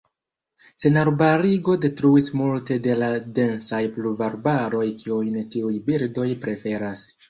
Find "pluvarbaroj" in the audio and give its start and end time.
4.01-4.85